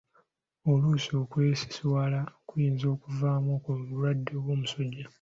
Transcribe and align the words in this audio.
Oluusi 0.71 1.11
okwesisiwala 1.21 2.19
kuyinza 2.47 2.85
okuva 2.95 3.29
ku 3.63 3.69
bulwadde 3.77 4.31
ng’omusujja. 4.39 5.05